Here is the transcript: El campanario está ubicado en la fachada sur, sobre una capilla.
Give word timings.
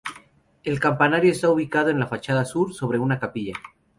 El 0.63 0.79
campanario 0.79 1.31
está 1.31 1.47
ubicado 1.51 1.91
en 1.91 1.99
la 1.99 2.07
fachada 2.07 2.43
sur, 2.43 2.73
sobre 2.73 2.97
una 2.97 3.19
capilla. 3.19 3.53